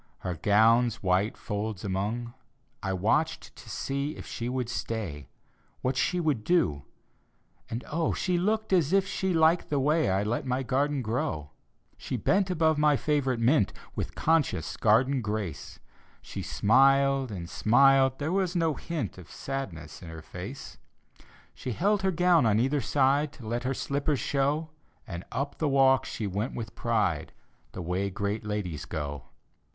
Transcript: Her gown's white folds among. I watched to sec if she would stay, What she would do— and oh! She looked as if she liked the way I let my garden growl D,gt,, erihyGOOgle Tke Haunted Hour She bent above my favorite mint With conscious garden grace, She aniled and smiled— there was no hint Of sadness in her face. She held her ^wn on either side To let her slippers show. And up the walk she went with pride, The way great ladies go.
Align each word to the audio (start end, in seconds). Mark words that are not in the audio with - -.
Her 0.21 0.33
gown's 0.33 1.03
white 1.03 1.37
folds 1.37 1.83
among. 1.85 2.33
I 2.81 2.91
watched 2.91 3.55
to 3.55 3.69
sec 3.69 3.95
if 4.17 4.25
she 4.25 4.49
would 4.49 4.67
stay, 4.67 5.29
What 5.83 5.95
she 5.95 6.19
would 6.19 6.43
do— 6.43 6.85
and 7.69 7.83
oh! 7.85 8.11
She 8.11 8.39
looked 8.39 8.73
as 8.73 8.93
if 8.93 9.07
she 9.07 9.31
liked 9.31 9.69
the 9.69 9.79
way 9.79 10.09
I 10.09 10.23
let 10.23 10.43
my 10.43 10.63
garden 10.63 11.03
growl 11.03 11.51
D,gt,, 11.51 11.53
erihyGOOgle 11.53 11.53
Tke 11.53 11.77
Haunted 11.77 11.87
Hour 11.93 11.99
She 11.99 12.17
bent 12.17 12.49
above 12.49 12.77
my 12.79 12.97
favorite 12.97 13.39
mint 13.39 13.73
With 13.95 14.15
conscious 14.15 14.75
garden 14.75 15.21
grace, 15.21 15.79
She 16.23 16.41
aniled 16.41 17.29
and 17.29 17.47
smiled— 17.47 18.17
there 18.17 18.31
was 18.31 18.55
no 18.55 18.73
hint 18.73 19.19
Of 19.19 19.29
sadness 19.29 20.01
in 20.01 20.09
her 20.09 20.23
face. 20.23 20.79
She 21.53 21.73
held 21.73 22.01
her 22.01 22.11
^wn 22.11 22.47
on 22.47 22.59
either 22.59 22.81
side 22.81 23.31
To 23.33 23.45
let 23.47 23.65
her 23.65 23.75
slippers 23.75 24.19
show. 24.19 24.71
And 25.05 25.23
up 25.31 25.59
the 25.59 25.69
walk 25.69 26.05
she 26.05 26.25
went 26.25 26.55
with 26.55 26.73
pride, 26.73 27.33
The 27.73 27.83
way 27.83 28.09
great 28.09 28.43
ladies 28.43 28.85
go. 28.85 29.25